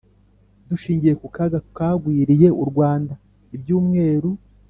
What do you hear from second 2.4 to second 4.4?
u rwanda ibyumweru